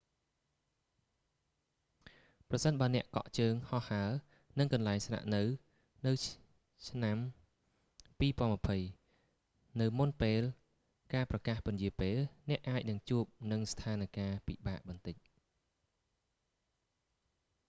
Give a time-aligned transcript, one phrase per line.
[2.49, 4.09] ប្រសិនបើអ្នកកក់ជើងហោះហើរ
[4.59, 5.43] និងកន្លែងស្នាក់នៅ
[6.89, 7.17] ឆ្នាំ
[8.19, 10.41] 2020 នៅមុនពេល
[11.13, 12.17] ការប្រកាសពន្យារពេល
[12.49, 15.15] អ្នកអាចនឹងជួបនឹងស្ថានការណ៍ពិបាកបន្តិច